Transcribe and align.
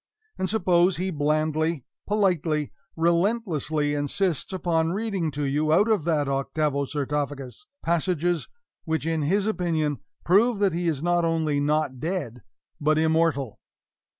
and 0.35 0.49
suppose 0.49 0.97
he 0.97 1.11
blandly, 1.11 1.85
politely, 2.07 2.71
relentlessly 2.95 3.93
insists 3.93 4.51
upon 4.51 4.93
reading 4.93 5.29
to 5.29 5.43
you, 5.43 5.71
out 5.71 5.87
of 5.87 6.05
that 6.05 6.27
octavo 6.27 6.85
sarcophagus, 6.85 7.67
passages 7.83 8.47
which 8.83 9.05
in 9.05 9.21
his 9.21 9.45
opinion 9.45 9.99
prove 10.25 10.57
that 10.57 10.73
he 10.73 10.87
is 10.87 11.03
not 11.03 11.23
only 11.23 11.59
not 11.59 11.99
dead, 11.99 12.41
but 12.79 12.97
immortal? 12.97 13.59